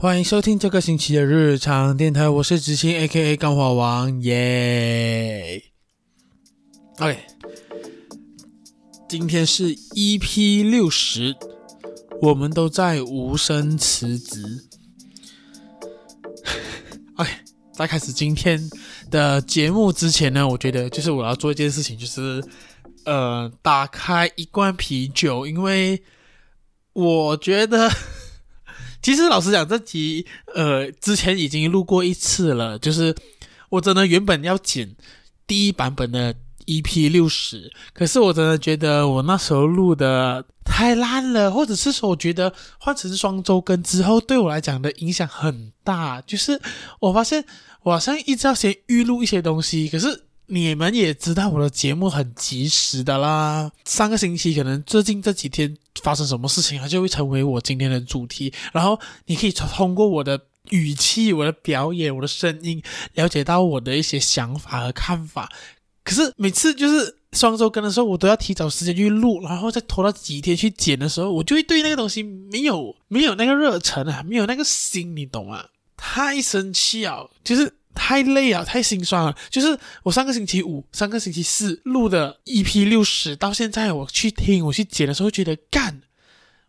[0.00, 5.62] 欢迎收听这个星期的日常电台，我是执行 A.K.A 钢化王，耶、
[6.98, 7.18] OK，
[9.06, 11.36] 今天是 EP 六十，
[12.22, 14.42] 我们都在无声辞职。
[17.16, 17.30] OK，
[17.74, 18.58] 在开始今天
[19.10, 22.42] 的节目之前呢，我觉得就是我要做一件事情，就是
[23.04, 26.02] 呃，打开一罐啤酒，因为
[26.94, 27.90] 我觉得。
[29.02, 33.14] 其实老实讲，这集呃之前已经录过一次了，就是
[33.68, 34.94] 我真的原本要剪
[35.46, 36.34] 第一版本的
[36.66, 46.60] EP 六十，可是我真的觉得我那时候录的太烂了，或者是说我觉得换成双周更之后对我来讲的影响很大，就是
[47.00, 47.44] 我发现
[47.82, 50.24] 我好像一直要先预录一些东西，可是。
[50.52, 58.52] 你们也知道我的节目很及时的啦，上个星期可能最近这几天发生什么事情，它就会成为我今天的主题。
[58.72, 60.40] 然后你可以通过我的
[60.70, 62.82] 语气、我的表演、我的声音，
[63.14, 65.50] 了解到我的一些想法和看法。
[66.02, 75.66] 可是每次就是双周更的时候，我都要提早时间去录，然后再拖到几天去剪的时候，我就会对那个东西没有没有那个热忱啊，没有那个心，你懂吗？
[75.96, 77.74] 太生气啊，就是。
[77.94, 79.36] 太累了，太心酸了。
[79.50, 86.02] 就是我上个星期五、上个星期四录的 EP 六十，到现在我去听、我去剪的时候，觉得干，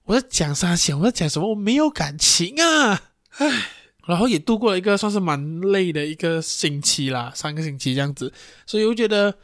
[0.06, 0.76] 我在讲啥？
[0.76, 1.50] 想我在讲什么？
[1.50, 3.04] 我没有感情啊！
[3.38, 3.70] 唉，
[4.08, 8.34] 然后也度过了一个算是蛮累的一个星期啦，三个星期这样子，
[8.66, 9.38] 所以我觉得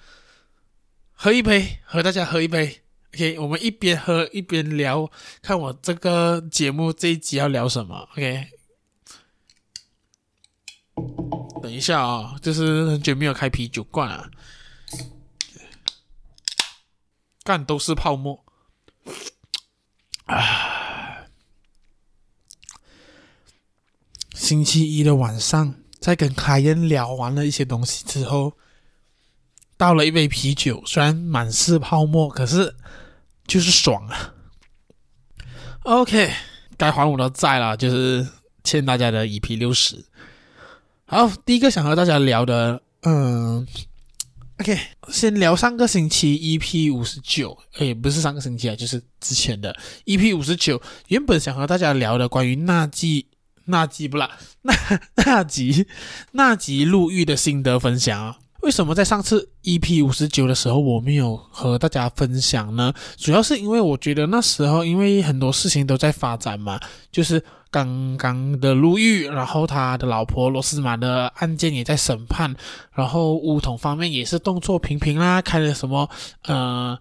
[1.14, 2.82] 喝一杯，和大家喝一杯。
[3.14, 5.10] OK，我们一边喝一边聊，
[5.42, 8.10] 看我这个节目这一集要聊什么。
[8.12, 8.57] OK。
[11.68, 14.32] 等一下啊、就是很久没有开啤酒罐了，
[17.44, 18.46] 干都是泡沫。
[20.28, 21.28] 啊，
[24.34, 28.54] 星期一的晚上，在跟凯恩聊完了一些东西之后，
[29.76, 32.78] 倒了一杯啤酒，虽然满是泡沫，可是
[33.46, 34.34] 就是爽啊。
[35.82, 36.34] OK，
[36.78, 38.26] 该还我的债了，就是
[38.64, 40.06] 欠大家的一批六十。
[41.10, 43.66] 好，第一个想和大家聊的，嗯
[44.60, 49.74] ，OK，先聊上个星期 EP 五十九，哎，不是上个星期啊，就是之前的
[50.04, 53.26] EP 五十九，原本想和大家聊的关于纳吉、
[53.64, 54.74] 纳吉不啦，纳
[55.26, 55.88] 纳吉、
[56.34, 58.40] 纳吉入狱的心得分享啊。
[58.68, 62.94] 为什么在上次 EP 五十九的时候我没有和大家分享呢？
[63.16, 66.80] 主要是因为我觉得那时候因为很多事情都在发展嘛，
[67.12, 67.42] 就是。
[67.70, 72.56] 刚刚的入狱，然后他的老婆罗斯玛的案件也在审判，
[72.94, 76.10] 然后巫统方面也是动作频频啦，开了什么
[76.46, 76.98] 呃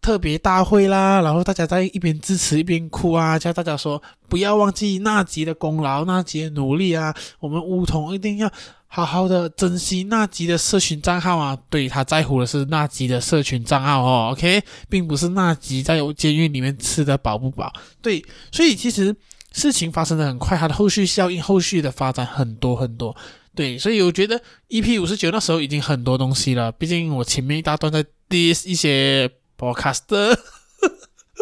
[0.00, 8.50] 特别大会啦，然后大家在一边支持一边哭啊，叫大家说不要忘记纳吉的功劳，纳吉的努力啊，我们巫统一定要
[8.88, 17.72] 好好的珍惜纳吉的社群账号啊，对，他在乎的是纳吉的社群账号哦，OK，并不是纳吉在监狱里面吃得饱不饱，
[18.02, 19.14] 对，所以其实。
[19.50, 23.16] 事情发生的很快，它的后续效应、后续的发展很多很多，
[23.54, 26.70] 对，所以我觉得 EP 五十九那时候已经很多东西了。
[26.72, 29.28] 毕竟我前面一大段在 diss 一些
[29.58, 30.38] podcaster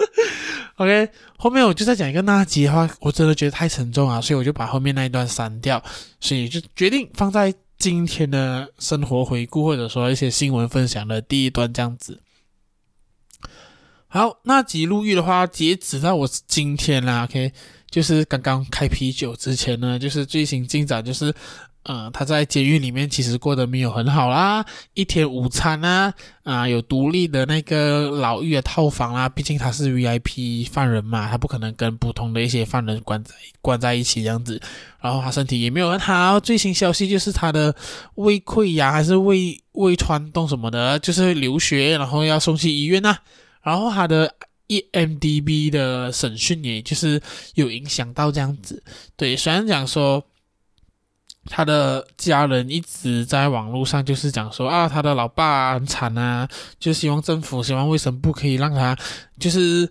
[0.77, 1.09] OK，
[1.39, 5.83] 后面我就再讲一个那集的话，我真的觉得太沉重啊，所以我就把后面那一段删掉，
[6.21, 12.21] 所以就决定放在今天的生活回顾或者说一些新闻分享的第一段这样子。
[14.09, 17.53] 好，那集入狱的话，截止到我今天啦，OK。
[17.89, 21.33] 就是刚刚开啤酒之前呢，就是最新进展就是，
[21.87, 34.61] 呃，他在监狱里面其实过得没有很好啦，一天午餐啊，啊、有独立的那个牢狱的套房啦，毕竟他是 VIP 犯人嘛，他不可能跟普通的一些犯人关在关在一起这样子，
[35.01, 37.73] 然后他身体也没有很好，最新消息就是他的
[38.17, 43.19] 胃溃疡还是胃胃穿洞什么的，就是流血，然后要送去医院呐、啊，
[43.63, 44.35] 然后他的。
[44.69, 47.23] EMDB 的审讯，也就是
[47.55, 48.83] 有影响到这样子。
[49.15, 50.21] 对，虽然讲说
[51.49, 56.49] 他的家人一直在网络上就是讲说啊，他的老爸很惨啊，
[56.79, 58.97] 就希望政府、希望卫生部可以让他
[59.39, 59.91] 就是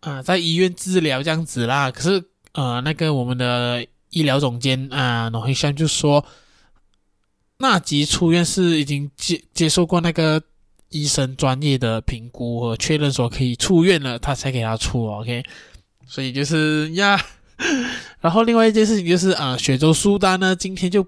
[0.00, 1.90] 啊、在医院治疗这样子啦。
[1.90, 2.22] 可是
[2.52, 6.24] 呃，那个我们的医疗总监啊，诺黑山就说，
[7.58, 10.42] 纳吉出院是已经接接受过那个。
[10.94, 15.42] 医生专业的评估和确认说可以出院了，他才给他出，OK。
[16.06, 17.18] 所以就是呀，
[18.22, 21.06] 然后另外一件事情就是啊，雪州苏丹呢今天就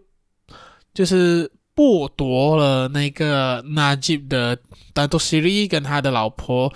[0.93, 4.59] 就是剥夺了那个纳吉的
[4.93, 6.71] 丹多西里跟他的老婆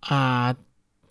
[0.00, 0.52] 啊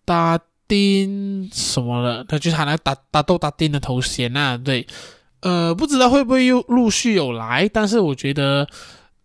[0.03, 4.85] 大丁什么的，他就是他那打打斗打丁的头衔呐、啊，对，
[5.41, 8.67] 呃，不知道会不会又陆续有来，但是我觉得，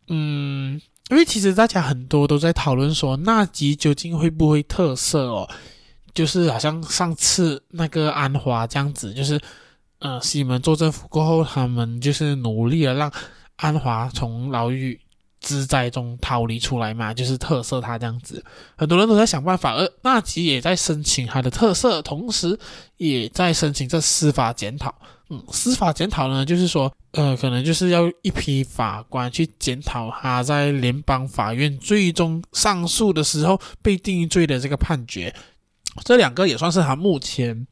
[0.09, 0.79] 嗯，
[1.11, 5.49] 因为其实大家很多都在讨论说，纳吉究竟会不会特色哦，
[6.15, 9.41] 就是好像上次那个安华这样子，就是
[9.99, 13.13] 呃，西门做政府过后，他们就是努力的让
[13.57, 15.01] 安华从牢狱。
[15.43, 18.45] 之灾中逃离出来嘛，就是特色他这样子，
[18.77, 22.59] 很多人都在想办法，而纳吉也在申请他的特色，同时
[22.99, 24.95] 也在申请这司法检讨。
[25.31, 35.35] 嗯，司法检讨呢，就是说，呃，可能就是要一批法官去检讨他在联邦法院最终上诉的时候被定罪的这个判决。
[36.05, 37.67] 这两个也算是他目前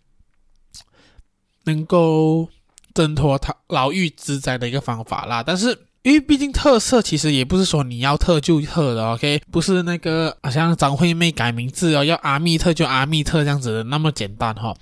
[1.65, 2.49] 能够
[2.95, 5.79] 挣脱他牢狱之灾的一个方法啦，但是。
[6.03, 14.77] 因为毕竟特色其实也不是说你要特就特的，OK，不是那个好像张惠妹改名字哦，要阿密特就阿密特这样子的那么简单哈、哦，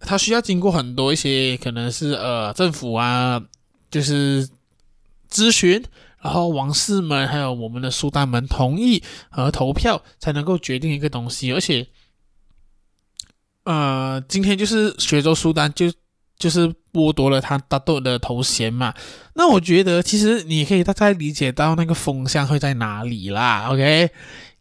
[0.00, 3.40] 它需要经过很多一些可能是呃政府啊，
[3.88, 4.46] 就是
[5.30, 5.82] 咨询，
[6.20, 11.86] 然后王室们还有我们的苏丹们同意和投票才能够决定一个东西，而且
[13.64, 15.92] 呃今天就是学州苏丹就。
[16.38, 18.92] 就是剥夺了他大豆的头衔嘛，
[19.34, 24.10] 那我觉得其实你可以大概理解到那个风向会在哪里啦，OK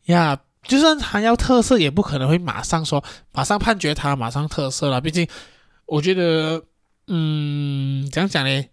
[0.06, 0.38] 呀，
[0.68, 5.28] 就算他要特色，也不可能会马上说马上判决他马上特色了，毕竟
[5.88, 6.64] 我觉得，
[7.08, 8.64] 嗯，怎样讲呢？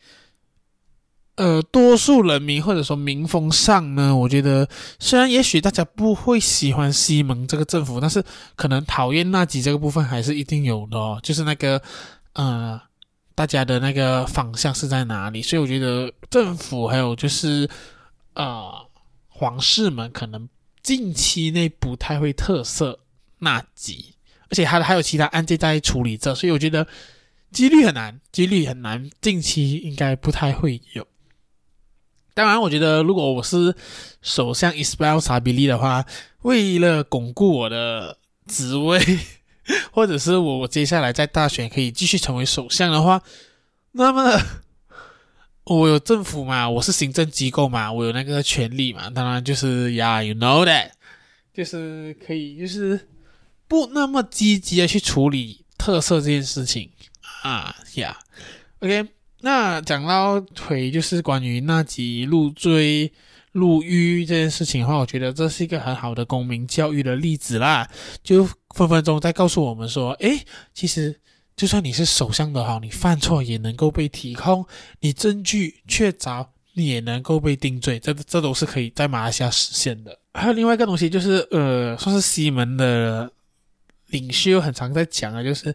[1.39, 4.69] 呃，多数人民或者说民风上呢，我觉得
[4.99, 8.23] 虽然也许大家不会喜欢西蒙这个政府，但是
[8.57, 11.81] 可能讨厌纳吉这个部分还是一定有的哦，就是那个，
[12.35, 12.79] 呃。
[13.39, 15.41] 大家的那个方向是在哪里？
[15.41, 17.71] 所以我觉得政府还有就是，
[18.35, 18.69] 呃，
[19.29, 20.49] 皇室们可能
[20.83, 22.97] 近期内不太会特赦
[23.39, 24.17] 纳吉，
[24.51, 26.85] 而且还还有其他案件在处理着，所以我觉得
[27.53, 31.07] 几率很难，几率很难，近期应该不太会有。
[32.39, 33.75] 当然，我觉得如果我是
[34.23, 36.07] 首相伊斯贝尔萨比利的话，
[36.43, 39.01] 为了巩固我的职位。
[39.93, 43.21] 或者是我接下来在大选可以继续成为首相的话，
[43.93, 44.41] 那么
[45.65, 50.93] 我有政府嘛，我是行政机构嘛，我有那个权利嘛，当然就是呀，you know that，
[51.53, 52.99] 就是可以就是
[53.67, 56.91] 不那么积极的去处理特色这件事情
[57.43, 58.17] 啊呀
[58.79, 59.07] ，OK，
[59.41, 63.13] 那讲到回就是关于纳吉入罪。
[63.53, 67.89] 入狱这件事情的话，我觉得这是一个很好的公民教育的例子啦，
[68.23, 70.45] 就分分钟在告诉我们说，诶，
[70.75, 71.19] 其实
[71.57, 74.65] 就算你是首相的话，你犯错也能够被提控，
[75.01, 80.17] 你证据确凿，你也能够被定罪，这这都是可以在马来西亚实现的。
[80.35, 83.29] 还有另外一个东西，就是呃，算是西门的
[84.09, 85.75] 领袖很常在讲的，就是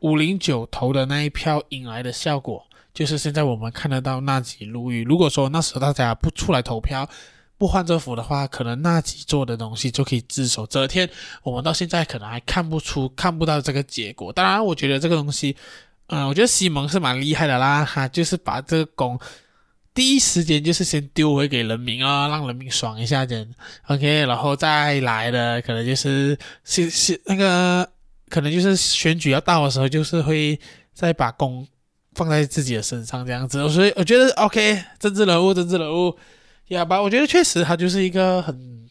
[0.00, 2.66] 五零九投的那一票引来的效果。
[2.94, 5.04] 就是现在我们看得到纳吉入狱。
[5.04, 7.06] 如果说那时候大家不出来投票，
[7.58, 11.08] 不换政府的话，可能纳吉做的东西就可以只手遮天。
[11.42, 14.32] 我们到现在可能还看不出、看不到这个结果。
[14.32, 15.56] 当然，我觉得这个东西，
[16.06, 19.18] 嗯、我觉得西蒙是蛮厉害的啦，哈，就是把这个功
[19.92, 23.48] 第一时间就是先丢回给人民啊、让人民爽一下先
[23.86, 27.88] ，OK，然后再来的可能就是是是那个，
[28.28, 30.58] 可能就是选举要到的时候，就是会
[30.92, 31.66] 再把功。
[32.14, 36.16] 放在自己的身上这样子，所以我觉得 OK，政治人物，政治人物，
[36.68, 38.88] 呀吧，我觉得确实它就是一个很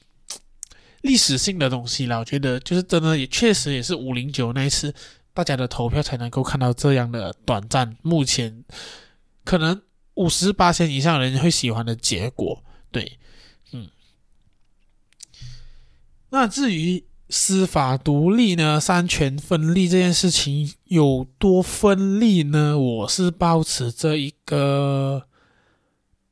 [1.01, 2.17] 历史性的东西啦。
[2.17, 4.93] 我觉得就是真的也确实也是五零九那一次
[5.33, 8.63] 大家的投票才能够看到这样的短暂，目前
[9.43, 9.81] 可能
[10.15, 12.63] 五十八千以上人会喜欢的结果。
[12.91, 13.17] 对，
[13.71, 13.89] 嗯，
[16.29, 17.05] 那至于。
[17.35, 22.77] 司法独立呢，三权分立这件事情有多分立呢？
[22.77, 25.23] 我是抱持这一个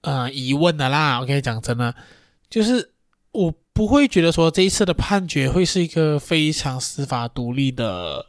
[0.02, 1.20] 呃疑问的啦。
[1.24, 1.96] OK，讲真的，
[2.52, 2.92] 就是
[3.32, 8.28] 我不会觉得说这一次的判决会是一个非常司法独立的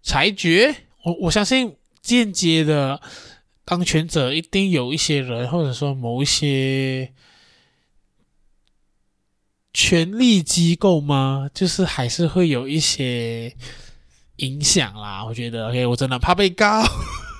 [0.00, 0.72] 裁决。
[1.02, 3.00] 我我相信间接的
[3.64, 7.12] 当权者一定有一些人，或者说某一些。
[9.72, 11.48] 权力机构吗？
[11.54, 13.54] 就是还是会有一些
[14.36, 15.24] 影响啦。
[15.24, 16.84] 我觉得，OK，我真的怕被告。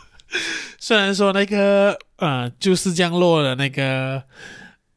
[0.79, 4.23] 虽然说那个呃，就是降落的那个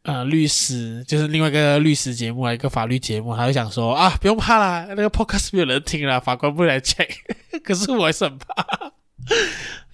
[0.03, 7.09] 呃律师，就是另外一个律师节目，一个法律节目，他就想说啊，不用怕啦，那个 podcast 没有人听了，法官不来 check。
[7.63, 8.91] 可是我还是很怕。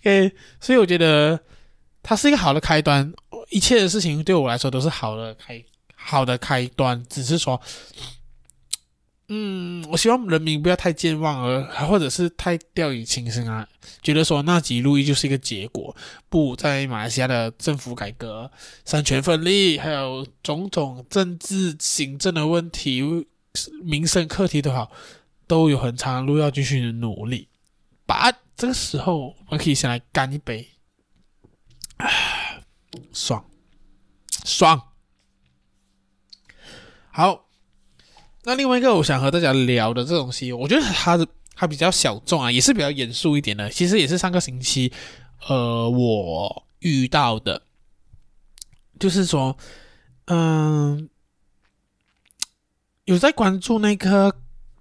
[0.01, 1.39] OK，所以我觉得
[2.01, 3.13] 它是一个好的开端，
[3.49, 5.63] 一切的事情对我来说都是好的开。
[5.99, 7.59] 好的开端，只是说，
[9.27, 13.67] 嗯，我希望人民不要太健忘而，或者是太掉以轻心啊，
[14.01, 15.93] 觉得说纳吉路易就是一个结果。
[16.29, 18.49] 不，在马来西亚的政府改革、
[18.85, 23.03] 三权分立，还有种种政治行政的问题、
[23.83, 24.89] 民生课题都好，
[25.45, 27.49] 都有很长的路要继续努力。
[28.05, 30.69] 把这个时候，我们可以先来干一杯，
[31.97, 32.07] 啊，
[33.11, 33.43] 爽，
[34.45, 34.81] 爽，
[37.17, 37.47] 好。
[38.43, 43.67] 那另外一个我想和大家聊的这东西，我觉得它的它比较小众啊，也是比较严肃一点的。
[43.71, 44.93] 其实也是上个星期，
[45.47, 47.63] 呃，我遇到的，
[48.99, 49.57] 就是说，
[50.25, 51.09] 嗯、
[53.05, 54.31] 有在关注那个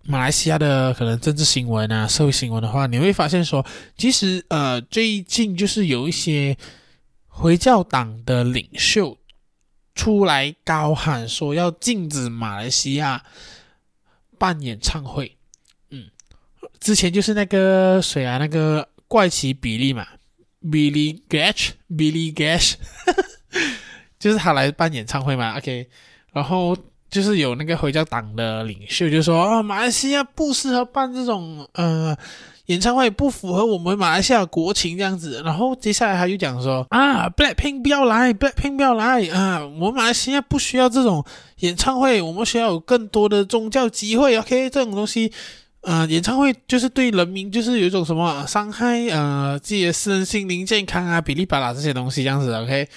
[0.03, 3.65] 马来西亚的可能政治新闻啊、社会新闻的话，你会发现说，
[3.97, 6.55] 其实呃，最近就是有一些
[7.29, 9.17] 回教党的领袖
[9.97, 13.25] 出来高喊说要禁止马来西亚。
[14.39, 15.35] 办演唱会，
[15.89, 16.11] 嗯，
[16.79, 20.07] 之前就是那个谁啊，那个怪奇比利嘛
[20.63, 22.75] ，Billy Gash，Billy Gash，
[24.21, 25.89] 就是他来办演唱会嘛，OK，
[26.35, 26.77] 然后
[27.09, 32.15] 就是有那个回教党的领袖就说啊，马来西亚不适合办这种呃。
[32.67, 41.25] 演唱会不符合我们马来西亚国情这样子，然后接下来他又讲说啊，Blackpink 不要来，Blackpink 不要来啊，我们马来西亚不需要这种
[41.61, 45.31] 演唱会，我们需要有更多的宗教机会，OK，这种东西，
[45.83, 52.89] 呃，演唱会就是对人民就是有一种什么伤害，呃，自己的身心灵健康啊，比利巴拉这些东西这样子，OK，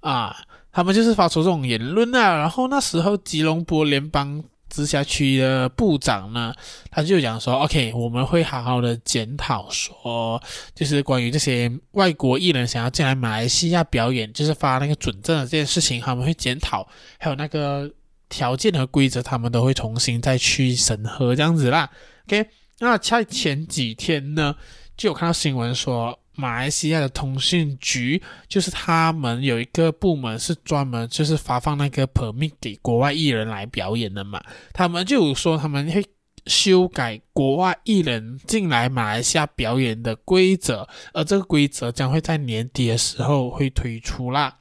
[0.00, 0.34] 啊，
[0.72, 4.42] 他们就是发出这种言论啊，然后那时候吉隆坡联邦。
[4.74, 6.52] 直辖区的部长呢，
[6.90, 10.42] 他就讲说：“OK，我们会好好的检讨，说
[10.74, 16.86] 就是关于这些外国艺人想要进来马来西亚表演，就是发那个准证的这件事情，他们会检讨，
[17.18, 17.90] 还有那个
[18.28, 21.88] 条件和规则，他们都会重新再去审核这样子啦。
[22.26, 22.48] OK，
[22.80, 24.56] 那在前几天呢，
[24.96, 36.04] 就有看到新闻说。”马来西亚的通讯局就是他们有一个部门是专门就是发放那个 permit 给国外艺人来表演的嘛，他们就有说他们会
[36.46, 44.58] 修改国外艺人进来马来西亚表演的规则，而这个规则将会在年底的时候会推出啦。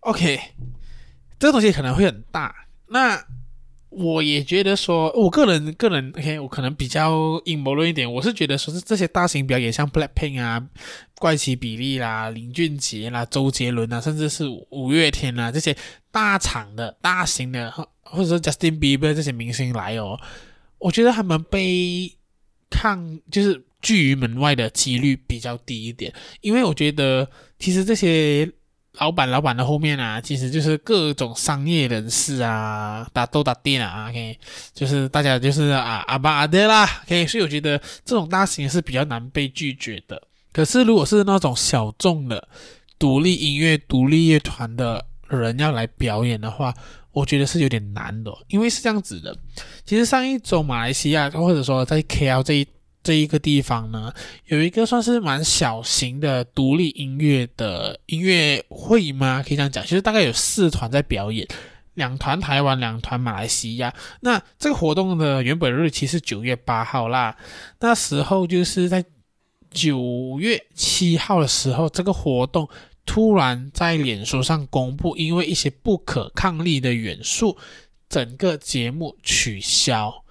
[0.00, 0.38] OK，
[1.38, 3.24] 这个东西可能会很大，那。
[3.96, 8.12] 我也觉得说，我个人个人，OK，我可能比较阴谋论一点。
[8.12, 10.60] 我是觉得说，是这些大型表演，像 Blackpink 啊、
[11.18, 15.76] 怪奇比利啦、林俊杰啦、周杰伦啊，甚至是五月天啊这些
[16.10, 17.70] 大厂的、大型的，
[18.02, 20.18] 或者说 Justin Bieber 这些明星来哦，
[20.78, 22.12] 我觉得他们被
[22.68, 28.50] 看就是拒于门外的几率比较低一点，因为我觉得其实这些。
[28.98, 34.38] 老板，老板的后面啊，其实就是各种商业人士啊，打斗打电啊，OK，
[34.72, 40.22] 就是大家就是啊阿爸阿爹啦，OK，所以我觉得这种大型是比较难被拒绝的。
[40.52, 42.48] 可是如果是那种小众的
[42.98, 46.72] 独立音乐、独立乐团的人要来表演的话，
[47.10, 49.36] 我觉得是有点难的，因为是这样子的。
[49.84, 52.66] 其实上一周马来西亚或者说在 KL 这一。
[53.04, 54.10] 这一个地方呢，
[54.46, 59.44] 有一个算是蛮小型的独立音乐的音乐会吗？
[59.46, 61.46] 可以这样讲，其实大概有四团在表演，
[61.92, 63.94] 两团台湾，两团马来西亚。
[64.20, 67.36] 那这个活动的原本日期是九月八号啦，
[67.80, 69.04] 那时候就是在
[69.70, 72.66] 九月七号的时候，这个活动
[73.04, 77.58] 突然在脸书上公布，因为一些不可抗力的元素，
[78.08, 80.24] 整个节目取消。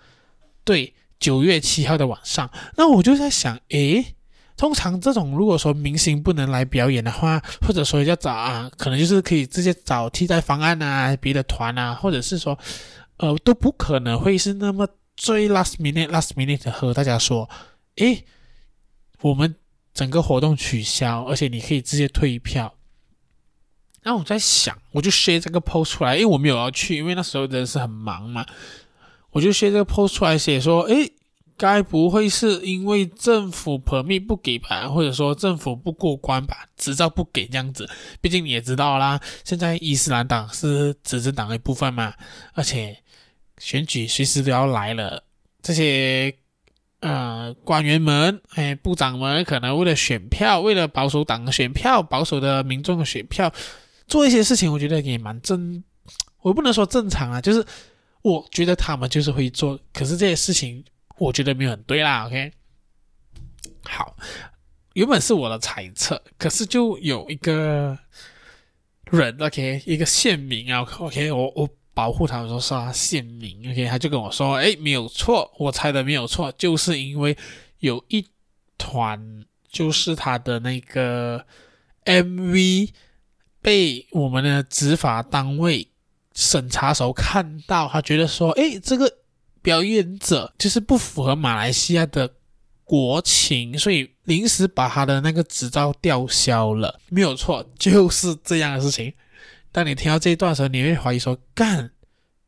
[0.63, 0.95] 对。
[1.23, 4.15] 九月七号的晚上，那我就在想，诶，
[4.57, 12.59] 通常这种如果说明星不能来表演的话，或者说要找啊，可能就是可以直接找替代方案啊，别的团啊，或者是说，
[13.15, 17.49] 呃，都不可能会是那么最 last minute last minute 和大家说，
[17.95, 18.25] 诶，
[19.21, 19.55] 我们
[19.93, 22.75] 整个活动取消，而且你可以直接退票。
[24.03, 28.45] 那我在想，我就 share 这个 post 出来，因为我没有要去，因为那时候真的是很忙嘛。
[29.33, 31.11] 我就写这个 post 出来写说，诶，
[31.57, 37.89] 该不会是因为政府 permit 不给吧，或者说政府不过关吧，执照不给这样子？
[38.21, 42.13] 毕竟你也知道啦，现在伊斯兰党是执政党的一部分嘛，
[42.53, 42.97] 而且
[43.57, 45.23] 选举随时都要来了，
[45.61, 46.35] 这些
[46.99, 53.51] 呃官员们，哎，部长们可能为了选票，为了保守党的选票，保守的民众的选票，
[54.07, 55.83] 做一些事情，我觉得也蛮正，
[56.41, 57.65] 我不能说正常啊，就是。
[58.23, 60.83] 我觉得他们就是会做，可是这些事情
[61.17, 62.25] 我觉得没有很对啦。
[62.25, 62.51] OK，
[63.83, 64.17] 好，
[64.93, 67.97] 原本是我的猜测，可是就有一个
[69.11, 77.37] 人，OK，一个县民啊，OK，我我保护他们，说是他县民，OK，他就跟我说，哎，没有错，我猜的没有错，就是因为
[77.79, 78.25] 有一
[78.77, 81.45] 团，就是他的那个
[82.05, 82.89] MV
[83.61, 85.87] 被我们的执法单位
[86.33, 89.11] 审查时候看到，他觉得说，哎，这个
[89.61, 92.29] 表演者就是不符合马来西亚的
[92.83, 99.13] 国情，所以临时把他的那个执照吊销了，没有错，就是这样的事情。
[99.71, 101.91] 当你听到这一段的时候，你会怀疑说：“干，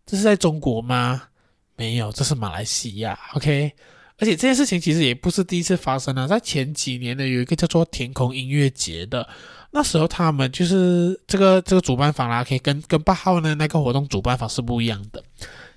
[0.06, 1.30] 这是在中国吗？
[1.75, 3.18] 没有，这是马来西亚。
[3.34, 3.72] ”OK，
[4.18, 9.27] 而且这件事情其实也不是第一次发生了，在前几年呢，有一个叫做天空音乐节的，
[9.75, 15.22] 那时候他们就是这个这个主办方啦，可以跟跟八号呢那个活动主办方是不一样的。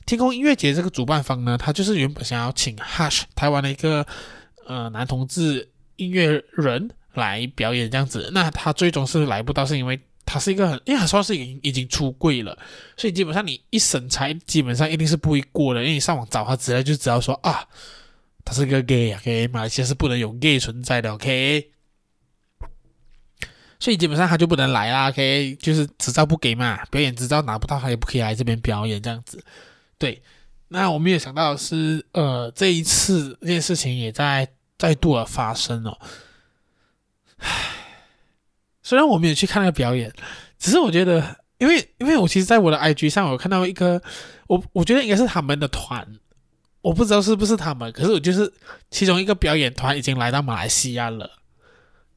[0.07, 4.07] 天空音乐节这个主办方呢，他就是原本想要请 Hush 台湾的一个
[4.69, 9.99] 呃男同志音乐人来表演这样子，那他最终是来不到，是因为。
[10.31, 12.55] 他是一个很，因为他说是已经已经出柜了，
[12.99, 15.81] 所以基本上你一审查，基本上一定是不会过的。
[15.81, 17.67] 因为你上网找他资料就知道说啊，
[18.45, 21.71] 他是个 gay 啊，OK，马来西亚是不能有 gay 存在的，OK。
[23.81, 29.43] 所以基本上他就不能来啦，OK，就是执照不给嘛，表演执照拿不到，他也不可以来这边表演这样子。
[29.99, 30.23] 对，
[30.69, 35.99] 那我们也想到是，呃，这一次这件事情也在再度的发生哦。
[37.39, 37.75] 唉。
[38.81, 40.11] 虽然我没有去看那个表演，
[40.59, 44.01] 只是我觉得，因为因为我其实在我的 IG 上，我看到一个，
[44.47, 46.09] 我我觉得应该是他们的团，
[46.81, 48.51] 我不知道是不是他们，可是我就是
[48.91, 51.31] 其中一个表演团已经来到马来西亚了，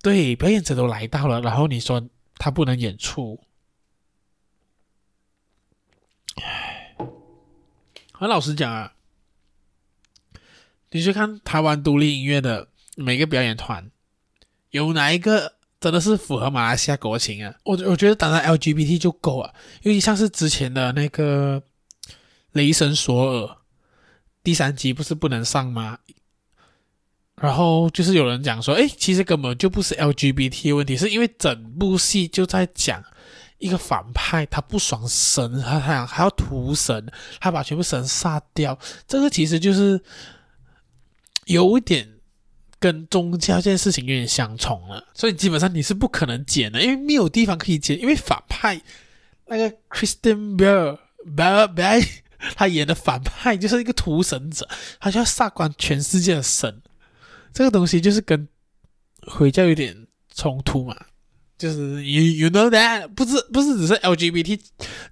[0.02, 3.40] 对，表演者都来到了，然后你说他不能演出，
[6.42, 6.96] 唉，
[8.12, 8.94] 很老实讲啊，
[10.90, 13.92] 你去看台湾独立音乐的每个表演团，
[14.72, 15.56] 有哪一个？
[15.82, 17.56] 真的是符合马来西亚国情啊！
[17.64, 21.60] 我我觉得当然 LGBT 就够了，因为像是之前的那个
[22.52, 23.46] 《雷神索尔》
[24.44, 25.98] 第三集不是不能上吗？
[27.42, 33.04] 然后就是有人讲说，诶，其实根本就不是 LGBT 的问题，是因为整部戏就在讲
[33.58, 38.78] 一个反派他不爽神，他还还要屠神，他把全部神杀掉，
[39.08, 40.00] 这个其实就是
[41.46, 42.08] 有一点。
[42.82, 47.96] 跟宗教这件事情有点相冲了，所以基本上你是不可能剪的，因为没有地方可以剪。
[48.02, 48.82] 因为反派
[49.46, 50.98] 那个 Christian Bale
[51.38, 52.08] Bale Bale
[52.56, 54.68] 他演的反派就是一个屠神者，
[55.00, 56.82] 他就要杀光全世界的神。
[57.54, 58.48] 这个东西就是跟
[59.28, 60.96] 回教有点冲突嘛，
[61.58, 64.60] 就是 you you know that 不是不是只是 LGBT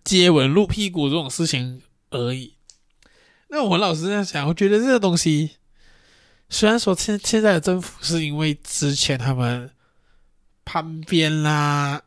[0.04, 2.56] 接吻露屁股这种事情而已。
[3.50, 5.52] 那我老是这样想，我觉得这个东西。
[6.52, 9.70] 虽然说现现在的政府是因为之前他们
[10.66, 12.02] 叛变啦，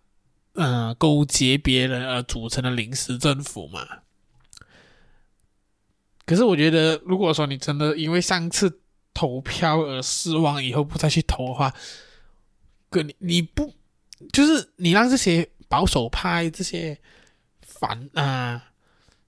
[0.55, 3.87] 嗯、呃，勾结别人而组成的临时政府嘛，
[6.27, 8.81] 可是我觉得，如果说你真的因为上次
[9.15, 11.75] 投票而失望，以后不再去投的话，
[12.91, 13.73] 哥你你不
[14.33, 16.99] 就是你让这些保守派、这些
[17.61, 18.63] 反啊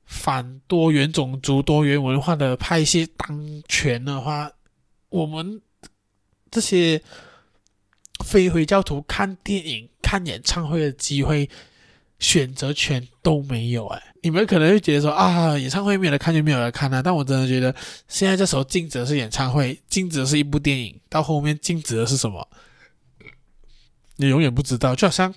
[0.05, 4.51] 反多元种族、多元文化的派系当权的话？
[5.09, 5.61] 我们
[6.51, 7.03] 这些
[8.25, 11.49] 非回教徒看电影、看演唱会的机会、
[12.19, 14.03] 选择权都没有哎！
[14.23, 17.75] 你们可能会觉得说啊，演唱会没有人看就没有人看啊，但我真的觉得，
[18.09, 22.49] 现在这时候禁止的是演唱会，禁止的是一部电影，到后面禁止的是什么？
[24.17, 24.95] 你永远不知道。
[24.95, 25.35] 就好像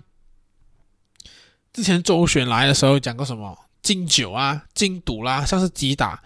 [1.73, 6.21] 之前周选来的时候讲过什么禁酒啊、禁赌啦，像是击打。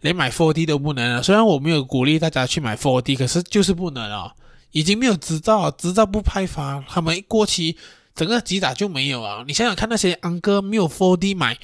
[0.00, 1.22] 连买 4D 都不能了。
[1.22, 4.34] 虽然我没有鼓励大家去买 4D，可是就是不能啊，
[4.70, 7.78] 已经没有执照，执照不派发，他们一过期，
[8.14, 9.44] 整个吉打就没有啊。
[9.46, 11.58] 你想想看，那些安哥没有 4D 买，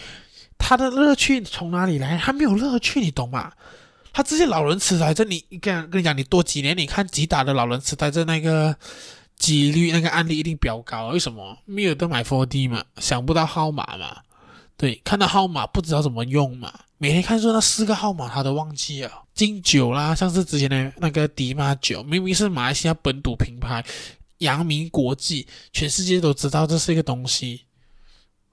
[0.59, 2.19] 他的乐趣从哪里来？
[2.19, 3.53] 他没有乐趣，你懂吗？
[4.13, 8.75] 他这些老人痴呆症，你跟跟你讲，你多几年，你看吉打的老人痴呆症那个
[9.37, 11.09] 几率，那个案例一定比较高。
[11.09, 11.57] 为什么？
[11.65, 14.17] 没有得买 4D 嘛，想不到号码嘛，
[14.77, 16.73] 对，看到号码不知道怎么用嘛。
[16.99, 23.83] 每天看说那四个号码他都忘记了，禁酒啦，像是之前的那个迪玛酒，明明是马来西亚本土品牌，
[24.41, 27.65] 扬名国际，全世界都知道这是一个东西。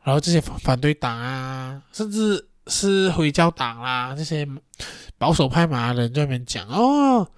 [0.03, 4.47] 然后这些反对党啊，甚至是回教党啦，这些
[5.17, 7.29] 保守派马来人在那边讲哦，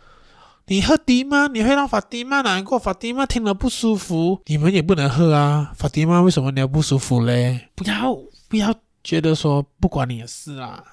[0.68, 7.70] 你喝迪吗，你会让法蒂玛难过，法蒂玛听了不舒服，你们也不能喝啊，法蒂玛为什么你要不舒服嘞？
[7.74, 8.16] 不要
[8.48, 8.72] 不要
[9.04, 10.84] 觉得说不管你的事啊。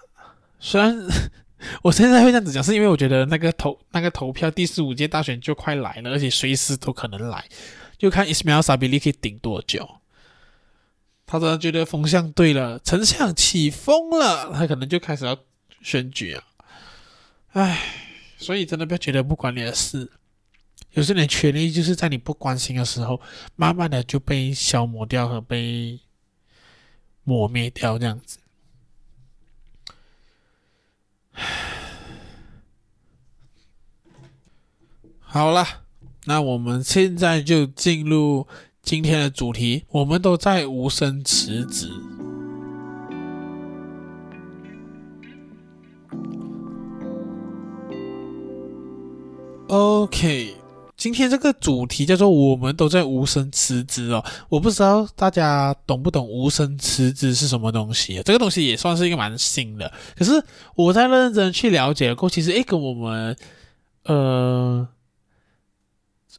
[0.58, 0.96] 虽然
[1.82, 7.44] 我现在会这样子讲，是因为我觉得那个投那个投票第十五届大选就快来了，而且随时都可能来，
[7.96, 9.88] 就看 Ismail Sabri 可以顶多久。
[11.24, 15.36] 他真的觉得风向对了，丞相起风了，他可能就开始要
[15.82, 16.44] 选举啊。
[17.52, 17.80] 唉，
[18.36, 20.12] 所以真的不要觉得不管你的事，
[20.92, 23.20] 有些人权利就是在你不关心的时候，
[23.56, 25.98] 慢慢的就被消磨掉和被
[27.24, 28.38] 磨灭掉，这样子。
[35.36, 35.66] 好了，
[36.24, 38.46] 那我们现在就进入。
[38.82, 41.90] 今天的主题，我们都在无声辞职。
[49.66, 50.54] OK，
[50.96, 54.24] 今天这个主题叫做“我们都在无声辞职”哦。
[54.48, 58.22] 我不知道大家懂不懂“无声辞职”是什么东西？
[58.24, 59.92] 这个东西也算是一个蛮新的。
[60.16, 60.40] 可是
[60.76, 63.36] 我在认真去了解过，其实诶，跟我们
[64.04, 64.86] 呃。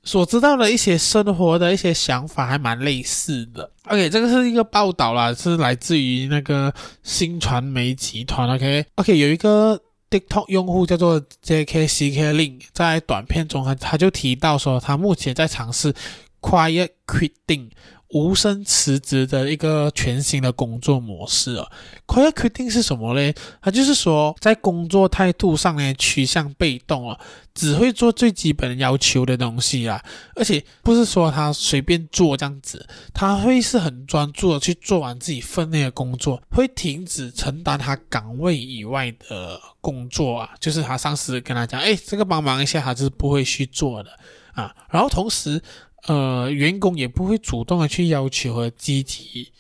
[0.04, 3.70] 所知道的一些生活的一些想法还蛮类似的。
[3.86, 8.50] OK，这个是一个报道啦，是来自于那个新传媒集团。
[8.50, 9.80] OK，OK，、有一个
[10.10, 15.94] TikTok 用户叫做 JKCK Link，在短片中他他就提到说，他目前在尝试
[16.42, 17.70] Quiet Quitting。
[18.10, 21.70] 无声辞职的一个全新的工作模式哦。
[22.06, 23.34] Quiet quitting 是什么呢？
[23.62, 27.20] 它就是说，在工作态度上呢，趋向被动哦，
[27.54, 30.02] 只会做最基本要求的东西啊。
[30.36, 40.52] 而且不是说他随便做这样子，他会是很专注的去做完自己分内的工作，会停止承担他岗位以外的工作啊。
[40.62, 44.10] 就是他上司跟他讲，哎，这个帮忙一下，他是不会去做的
[44.54, 44.74] 啊。
[44.90, 45.62] 然后同时。
[46.08, 49.52] 呃，员工也不会主动的去要求和积极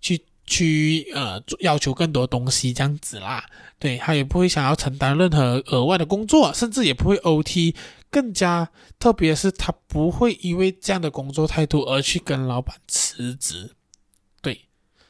[0.00, 3.44] 去去呃要求更多东西这样子啦，
[3.80, 7.74] 对，他也不会想要承担任何额外的工作，甚至也不会 OT，
[8.08, 13.72] 更加特别是他不会因为这样的工作态度而去跟老板辞职，
[14.40, 14.60] 对，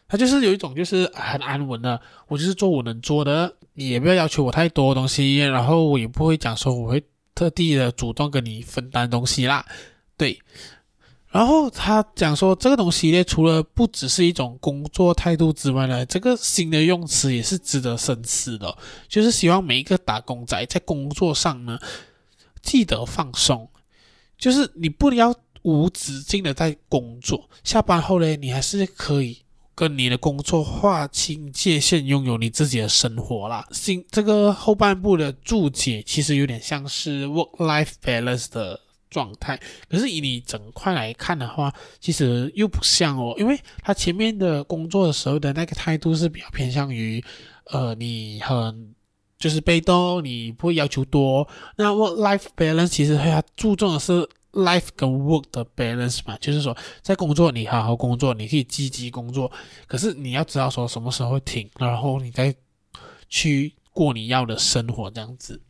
[0.08, 7.04] 他就是有一种就是很安稳的，我就是做我能做的，你也不要要求我太多东西，然后我也不会讲说我会
[7.34, 9.66] 特地的主动跟你分担东西啦，
[10.16, 10.40] 对。
[11.36, 18.74] 然后他讲说，这个东西呢，除了不只是一种工作态度之外呢，这个新的用词也是值得深思的，
[19.06, 21.78] 就是希望每一个打工仔在工作上呢，
[22.62, 23.68] 记得放松，
[24.38, 29.36] 就是你不要无止境的在工作，下班后呢，你还是可以
[29.74, 33.68] 跟你的工作划清界限，拥有你自己的生活啦。
[33.72, 38.80] 新这个后半部的注解其实有点像是 work-life balance 的。
[39.08, 47.22] 状态，可是以你整块来看的话，其实又不像哦，因为他前面的工作的时候的那个态度是比较偏向于，
[47.66, 48.94] 呃，你很
[49.38, 51.46] 就是被动，你不会要求多。
[51.76, 59.50] 那 work life balance 其实他注重的是 life 跟 work 的 balance 嘛，就是说在工作你好好工作，你可以积极工作，
[59.86, 62.54] 可是你要知道说什么时候停，然后你再
[63.28, 65.62] 去过你要的生活这样子。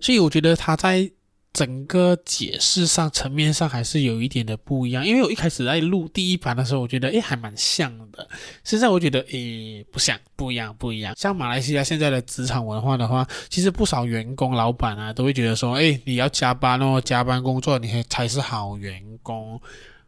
[0.00, 1.12] 所以我觉得他在。
[1.58, 8.28] 整个解释上层面上还是有一点的不一样，因为我一开始在录第一版的时候，我觉得诶还蛮像的，
[8.62, 11.12] 现在我觉得诶不像，不一样，不一样。
[11.16, 19.60] 像马来西亚现在的职场文化的话，其实不少员工、老板啊都会觉得说，诶你要加班哦，加班工作你还才是好员工，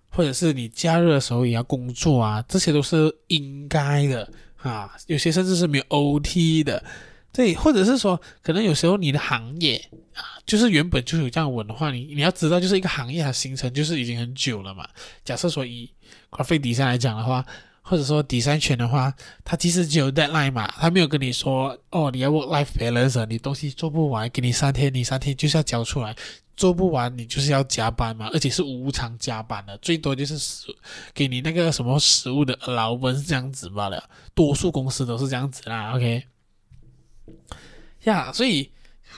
[0.08, 4.32] 或者是你假日的时候也要工作啊，这些都是应该的
[4.62, 6.80] 啊，有些甚至是没有 OT 的。
[7.32, 9.76] 对，或者是说，可能有时候你的行业
[10.14, 14.88] 啊，就是原本就有这样的文化，你你要知道，就是一个行业它形成就是已经很久了嘛。
[15.24, 15.88] 假设说以
[16.30, 17.44] graphic 底上来讲的话，
[17.82, 19.14] 或者说 design 圈的话，
[19.44, 26.14] 它其实就有 deadline 嘛，它没有跟你说哦，你要 work life balance，你东西做不完，给你三天，你三天就是要交出来，
[26.56, 30.36] 做不完你就是要加班嘛，而且是无偿加班的，最多就是
[31.14, 34.02] 给你那个什么食物的 allowance 这样子罢了，
[34.34, 36.24] 多数公司都是这样子啦，OK。
[38.04, 38.70] 呀所以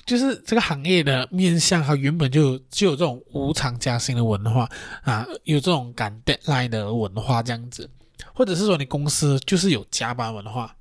[0.07, 4.69] 就是这个行业的面向，它原本就就有这种无偿加薪的文化
[5.03, 7.89] 啊，有这种赶 deadline 的文化这样子，
[8.35, 10.75] 或者是说你公司就是有加班文化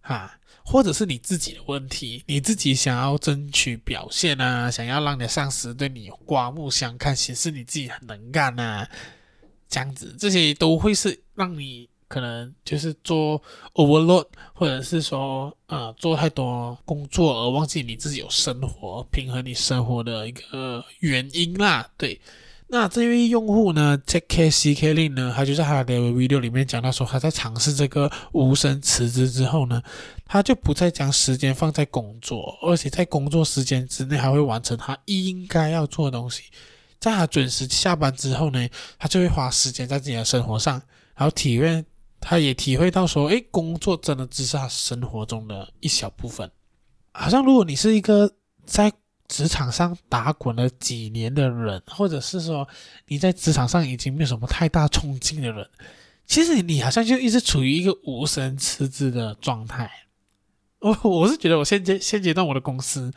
[0.00, 8.88] 啊，或者是你自己的问题，你自己想要争取表现啊，想要让你的上司对你刮目相看，显示你自己很能干啊，
[9.68, 11.87] 这样子，这些都会是让你。
[12.08, 13.40] 可能就是做
[13.74, 21.86] overload，或者是说，呃，做太多工作而忘记你自己有生活，平衡你生活的一个原因啦。
[21.98, 22.18] 对，
[22.68, 29.82] 那这位用户呢，JKCK Lin 呢，他就在他的 video 里面讲到说，他在尝试这个无声辞职之后呢，
[30.24, 36.44] 他就不再将时间放在工作，而且在工作时间之内还会完成他应该要做的东西。
[36.98, 38.66] 在他准时下班之后呢，
[38.98, 40.80] 他就会花时间在自己的生活上。
[41.14, 41.84] 然后体验，
[42.20, 46.50] 他也体会到说，诶，工作真的只是他生活中的一小部分。
[47.12, 48.30] 好像如果你是一个
[48.64, 48.92] 在
[49.26, 52.66] 职场上打滚了几年的人，或者是说
[53.06, 55.68] 你在职场上已经没有什么太大冲劲的人，
[56.26, 59.90] 其实你好像就一直处于一个无神辞职的状态。
[60.80, 63.12] 我我是觉得我现阶现阶段我的公司。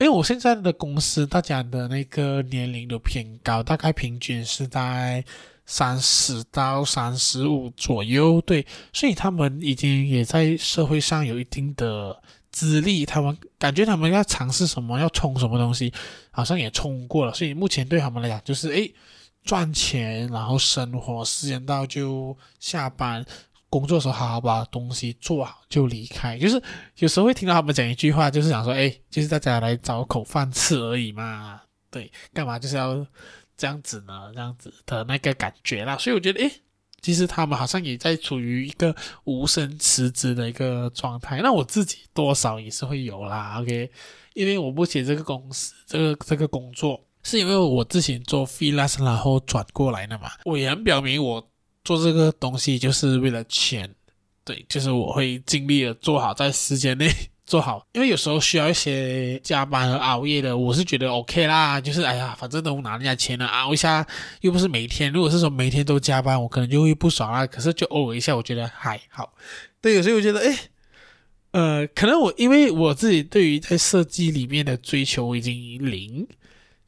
[0.00, 5.24] 因为我现在的公司，大家的那个年龄都偏高，大概平均是在
[5.66, 15.92] 三十到三十五左右，对，所以他们已经也在社会上有一定的资历，他们感觉他们要尝试什么，要冲什么东西，
[16.30, 18.94] 好像也冲过了，所以目前对他们来讲就是，诶，
[19.42, 23.24] 赚钱，然后生活，时间到就下班。
[23.70, 26.62] 工作的时候好好把东西做好就离开，就是
[26.98, 33.04] 有时候会听到他们讲一句话，就是想说，哎，就是大家来找口饭吃而已嘛，对，干嘛就是要
[33.56, 34.30] 这样子呢？
[34.34, 36.50] 这样子的那个感觉啦，所以我觉得，哎，
[37.00, 41.40] 其实他们好像也在处于一个无声辞职的一个状态。
[41.42, 43.90] 那我自己多少也是会有啦，OK，
[44.34, 51.50] 因为我目前这个公司，这个这个工作是因为我之前做 freelance 然后转过来的嘛，我也很表明我。
[51.86, 53.94] 做这个东西就是为了钱，
[54.42, 57.10] 对，就是我会尽力的做好，在时间内
[57.46, 64.06] 做好，因为有时候需要一些加班和熬夜的，我是觉得 OK 啦，就是哎呀，反正都拿人家钱了，熬一下
[64.40, 67.46] 又不是每天，如果是说每天都加班，我可能就会不爽啦。
[67.46, 69.34] 可是就偶尔一下，我觉得还好。
[69.80, 70.58] 对，有时候我觉得，哎，
[71.50, 75.54] 呃，可能我因为我自己对于在设计里面的追求已经
[75.90, 76.26] 零。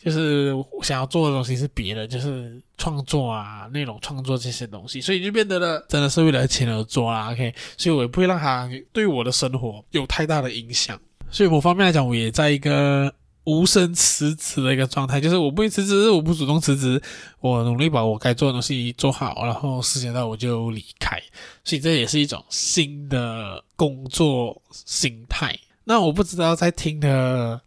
[0.06, 7.32] 就是我想要做的东西是别的，就是创作啊、内容创作这些东西，所以就变得了真的是为了钱而做啦。
[7.32, 10.96] OK，所以我也不会让它对我的生活有太大的影响。
[11.28, 17.02] 所以某方面来讲，我也在一个无声辞职的一个状态，就是我不会辞职，我不主动辞职，
[17.40, 21.20] 我努力把我该做的东西做好，然后时间到我就离开。
[21.64, 25.58] 所以这也是一种新的工作心态。
[25.82, 27.60] 那我不知道在听的。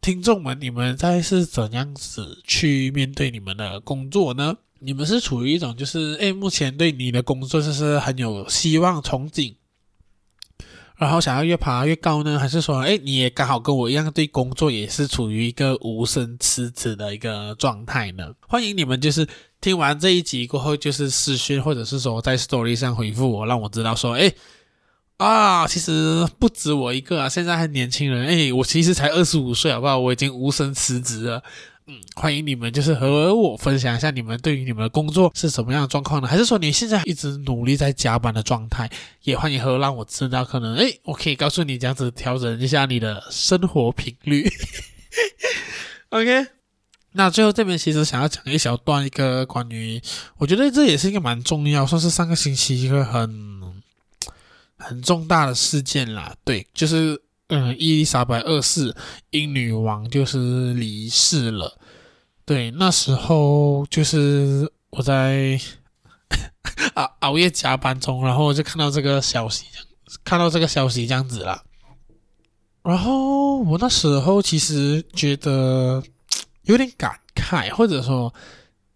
[0.00, 4.56] 听众们，你们在是怎样子去面对你们的工作呢？
[4.78, 9.56] 你们是处于一种就是，诶，目前对你的工作就是很有希望、憧憬，
[10.96, 12.38] 然后想要越爬越高呢？
[12.38, 18.32] 还是说，诶，你也刚好跟我一样，对工作也是处于一个无声辞职的一个状态呢？
[18.48, 19.28] 欢迎你们，就是
[19.60, 24.34] 听完这一集过后，就是私讯或者是说在 Story 上回复我，让我知道说，诶。
[25.20, 27.28] 啊，其实不止我一个啊！
[27.28, 29.98] 现在还年轻人，诶，我其实才二十五岁，好不好？
[29.98, 31.42] 我已经无声辞职了。
[31.86, 36.26] 嗯，欢迎你们，就是和我分享一下你们对于你们的工作是什么样的状况呢？
[36.26, 38.88] 还是说你现在一直努力在加班的状态？
[39.24, 44.50] 也欢迎和让我知道，可能诶，我可以告诉你这样子调整一下你的生活频率。
[46.08, 46.46] OK，
[47.12, 50.00] 那最后这边其实想要讲一小段一个关于，
[50.38, 53.59] 我觉得这也是一个蛮重要，算是上个星期一个很。
[54.80, 58.96] 很重大的事件啦，对，就是嗯，伊丽莎白二世
[59.30, 61.78] 英女王就是离世了。
[62.44, 65.60] 对，那时候就是我在
[66.94, 69.66] 啊熬夜加班中，然后我就看到这个消息，
[70.24, 71.62] 看到这个消息这样子啦。
[72.82, 76.02] 然后我那时候其实觉得
[76.62, 78.32] 有点感慨，或者说。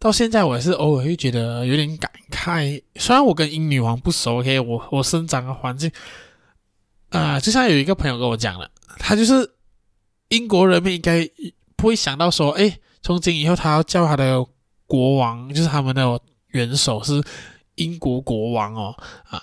[0.05, 5.90] 到现在我也是偶尔会觉得有点感慨，虽然我跟英女王不熟，OK，我我生长的环境，
[7.09, 9.55] 啊、就像有一个朋友跟我讲了，他就是
[10.29, 11.27] 英国人民应该
[11.75, 14.45] 不会想到说，哎，从今以后他要叫他的
[14.87, 17.25] 国王，就是他们的元首是
[17.77, 18.95] 英国国王哦，
[19.31, 19.43] 啊，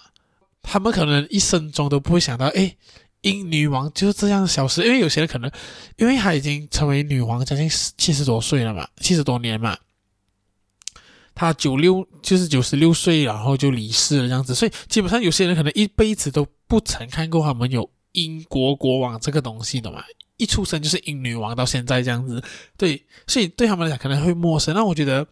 [0.62, 2.78] 他们可能一生中都不会想到，哎，
[3.22, 5.52] 英女王就是这样消失，因为有些人可能，
[5.96, 9.76] 因为她已经成为女王将近七十多岁了嘛，七十多年嘛。
[11.34, 20.04] 他九六就是九十六岁，然后就离世了这样子，所以基本上有些人可能一辈子都不曾看过他们有英国国王这个东西的嘛，
[20.38, 22.44] 一出生就是英女王到现在这样子，
[22.78, 24.76] 对，所以对他们来讲可能会陌生。
[24.76, 25.26] 那我觉得，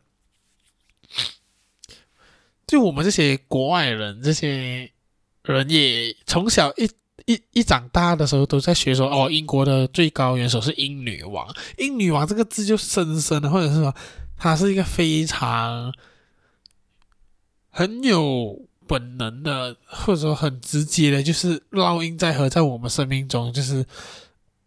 [2.66, 4.90] 就我们这些国外人，这些
[5.44, 6.90] 人也从小一
[7.26, 11.46] 一一长大的时候都在学说，哦，英国的最高元首是英女王，
[11.78, 13.94] 英女王这个字就深深的，或者是说。
[14.42, 15.94] 他是一个非常
[17.70, 23.86] 很有本能的，或者说很直接的，就是烙印在和在我们生命中，就是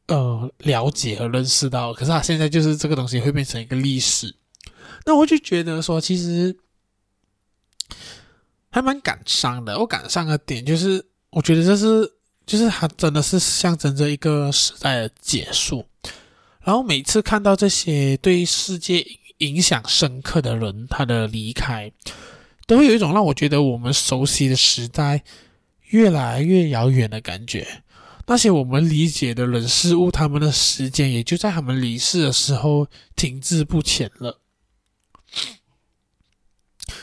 [0.08, 1.94] 呃了解和认识到。
[1.94, 4.36] 可是他现在就是这个东西会变成一个历史，
[5.06, 6.54] 那我就觉得说，其实
[8.70, 9.78] 还蛮感伤的。
[9.78, 12.12] 我感伤的点就是，我觉得这是
[12.44, 15.86] 就是他真的是象征着一个时代的结束。
[16.60, 19.04] 然后每次看到这些对世界。
[19.42, 21.92] 影响深刻的人，他的离开，
[22.66, 25.24] 都会有一种让我觉得我们熟悉的时代
[25.90, 27.82] 越来越遥远的感觉。
[28.26, 34.38] 那些我们理解的人事物，他们的时间也就在他们离世的时候停滞不前了。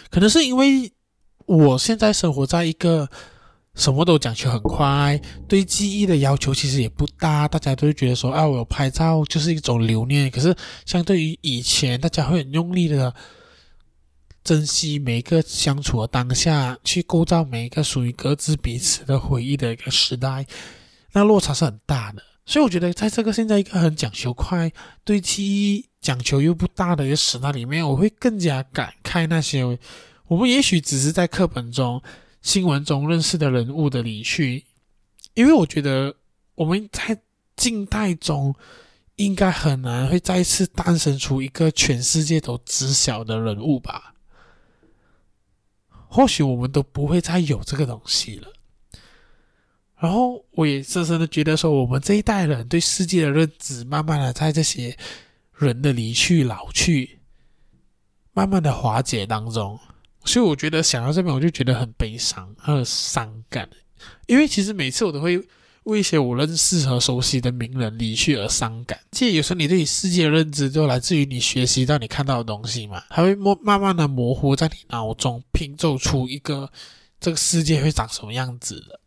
[0.09, 0.93] 可能是因为
[1.45, 3.09] 我现在生活在一个
[3.79, 10.29] 什么都讲求很快，对记忆的要求其实也不大，大家都会觉得说，啊，我有拍照就是一种留念。
[10.29, 10.53] 可是
[10.85, 13.15] 相对于以前，大家会很用力的
[14.43, 20.45] 珍惜每一个相处的当下，去构造每一个属于各自彼此的回忆的一个时代。
[21.13, 24.69] 那落差是很大的，所以我觉得在这个现在一个很讲求快、
[25.05, 29.63] 对记忆讲求又不大的一个时代里面，我会更加感慨那些
[30.27, 32.01] 我们也许只是在课本中、
[32.41, 34.65] 新闻中认识的人物的离去，
[35.33, 36.15] 因为我觉得
[36.55, 37.21] 我们在
[37.55, 38.55] 近代中
[39.17, 44.15] 应该很难会再次诞生出一个全世界都知晓的人物吧，
[46.07, 48.47] 或许我们都不会再有这个东西了。
[49.97, 54.97] 然后我也深深的觉得说，我们这一代人对世界的认知，慢慢的在这些
[55.57, 57.19] 人的离去、老去，
[58.31, 59.77] 慢慢的化解当中。
[60.25, 63.67] 所以我觉得想到这边，我就觉得很悲伤、很伤感。
[64.27, 65.41] 因为其实每次我都会
[65.83, 68.99] 为一些我认识和熟悉的名人离去而伤感。
[69.11, 76.71] 其实有时候你对世界的认知，就来自于你学习到你看到的东西嘛，还会模慢慢的模糊在你脑中，拼凑出一个
[77.19, 78.99] 这个世界会长什么样子的。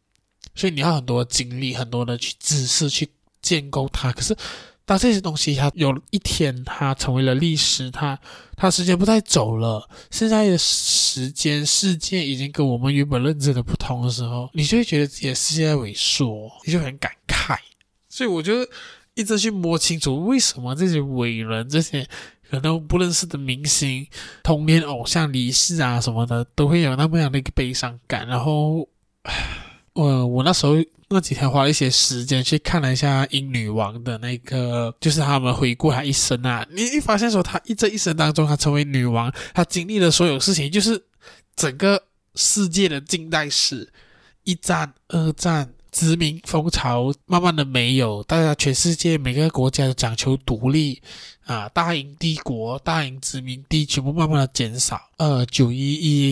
[0.54, 3.08] 所以你要很多精力，很多的去知识去
[3.40, 4.12] 建构它。
[4.12, 4.36] 可是，
[4.84, 8.18] 当这些东西它有一天它成为了历史，它
[8.56, 17.56] 它时间不再走了，现在的时间世界已经跟我们原本认知的不同的时候，你就会觉得自己的世界在萎缩，你就很感慨。
[18.08, 18.66] 所以我就
[19.14, 22.06] 一直去摸清楚，为什么这些伟人、这些
[22.50, 24.06] 可能不认识的明星、
[24.42, 28.88] 童年偶像离世啊什么的，都会有那么样的一个悲伤感，然后。
[29.94, 30.74] 我我那时候
[31.08, 41.02] 那几天花了一些时间去看了一下英女王的那个，就是他们回顾她一生啊，你一发现说她一这一生当中，她成为女王，她经历的所有事情，就是
[41.54, 42.02] 整个
[42.34, 43.92] 世界的近代史，
[44.44, 51.02] 一战、二战、殖民风潮，慢慢的没有，大家全世界每个国家都讲求独立
[51.44, 55.76] 啊，大英帝国、大英殖民地全部慢慢的减少，呃，九一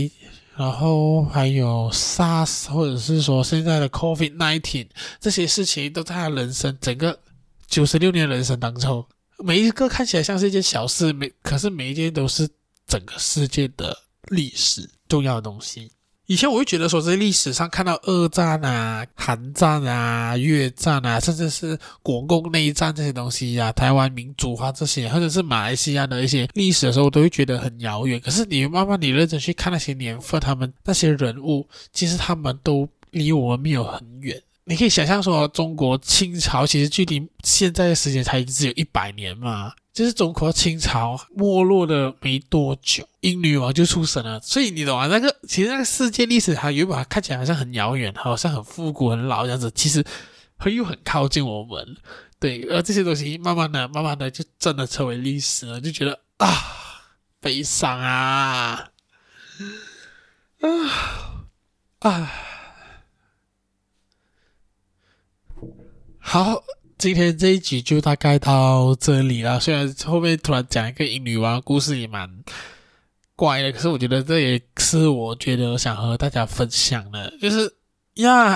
[0.04, 0.10] 一。
[0.56, 7.18] 然后还有 SARS，或者是说现在的 COVID-19，这些事情都在他人生整个
[7.66, 9.06] 九十六年人生当中，
[9.38, 12.48] 每一个看起来像是一件小事，每可是每一件都是
[12.86, 13.96] 整个世界的
[14.28, 15.90] 历史重要的东西。
[16.30, 28.20] 以前我会觉得说，在历史上看到二战啊、韩战啊、越战啊，甚至是国共内战这些东西啊，台湾民主啊这些，或者是马来西亚的一些历史的时候，我都会觉得很遥远。
[28.20, 34.40] 可是你慢慢你认真去看那些年份，他们那些人物，其实他们都离我们没有很远。
[34.70, 39.72] 你可以想象说，中国清朝其实距离现在的时间才只有一百年嘛。
[39.92, 45.08] 就是中国清朝没落的没多久，英女王就出生了，所以你懂啊？
[45.08, 50.04] 那个其实那个世界历史，它原本看起来好像很遥远，好像很复古、很老这样子，其实
[50.56, 51.96] 很又很靠近我们。
[52.38, 56.48] 对，而这些东西慢慢的、慢慢的就真的成为历史了，就觉得啊，
[57.40, 58.90] 悲伤啊，
[60.60, 60.70] 啊
[61.98, 62.32] 啊，
[66.20, 66.62] 好。
[66.98, 69.58] 今天这一集就大概到这里了。
[69.58, 72.28] 虽然后面突然讲一个英女王故事也蛮
[73.34, 77.74] 怪的，可是我觉得这也是我觉得想和大家分享的，就是
[78.16, 78.54] 呀。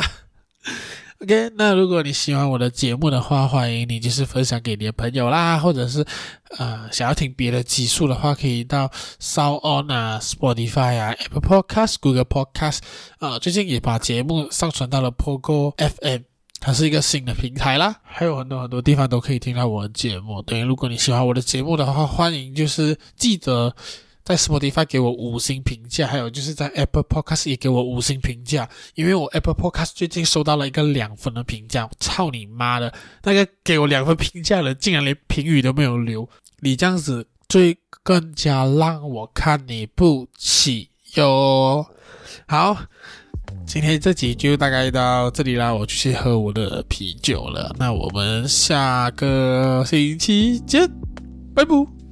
[1.25, 6.05] OK，那如果你喜欢我的节目的话，欢迎你就是分享给你的朋友啦，或者是
[6.59, 12.81] 呃想要听别的集数的话，可以到 SoundOn 啊、Spotify 啊、Apple Podcast、Google Podcast
[13.21, 16.34] 啊，最近也把节目上传到了 Pogo FM。
[16.67, 20.41] 它是一个新的平台啦，还有很多很多地方都可以听到我的节目。
[20.41, 23.77] 等于，如果你喜欢我的节目的话，欢迎就是记得
[24.23, 36.27] 在 Spotify 给我五星评价，还有就是在 Apple Podcast 也给我五星评价，因为我 Apple Podcast 最近收到了一个两分的评价，操你妈的，那个给我两分评价的人竟然连评语都没有留，
[36.61, 41.85] 你这样子最更加让我看你不起哟。
[42.49, 42.87] 好。
[43.67, 47.75] 今天这集就大概到这里啦，我就去喝我的啤酒了。
[47.79, 50.89] 那我们下个星期见，
[51.55, 52.04] 拜拜。